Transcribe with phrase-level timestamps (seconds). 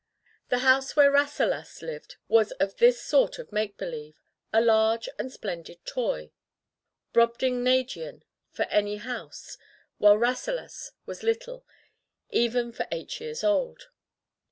[0.49, 4.19] The house where Rasselas lived was of this sort of make believe,
[4.51, 6.31] a large and splendid toy,
[7.13, 9.59] Brobdingnagian for any house,
[9.99, 11.67] while Rasselas was little,
[12.31, 13.89] even for eight years old.